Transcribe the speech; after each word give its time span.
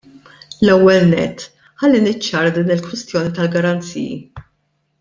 L-ewwel 0.67 1.03
nett 1.11 1.43
ħalli 1.83 2.01
niċċara 2.07 2.55
din 2.57 2.73
il-kwestjoni 2.77 3.35
tal-garanziji. 3.41 4.17